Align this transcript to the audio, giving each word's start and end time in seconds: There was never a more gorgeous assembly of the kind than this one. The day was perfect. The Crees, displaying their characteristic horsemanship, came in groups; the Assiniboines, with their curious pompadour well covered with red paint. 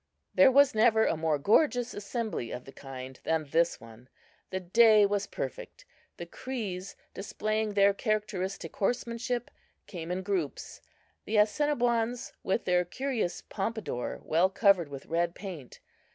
There 0.33 0.51
was 0.51 0.73
never 0.73 1.05
a 1.05 1.15
more 1.15 1.37
gorgeous 1.37 1.93
assembly 1.93 2.49
of 2.49 2.65
the 2.65 2.71
kind 2.71 3.19
than 3.23 3.45
this 3.51 3.79
one. 3.79 4.09
The 4.49 4.59
day 4.59 5.05
was 5.05 5.27
perfect. 5.27 5.85
The 6.17 6.25
Crees, 6.25 6.95
displaying 7.13 7.75
their 7.75 7.93
characteristic 7.93 8.75
horsemanship, 8.77 9.51
came 9.85 10.09
in 10.09 10.23
groups; 10.23 10.81
the 11.25 11.37
Assiniboines, 11.37 12.33
with 12.41 12.65
their 12.65 12.83
curious 12.83 13.43
pompadour 13.43 14.19
well 14.23 14.49
covered 14.49 14.89
with 14.89 15.05
red 15.05 15.35
paint. 15.35 15.79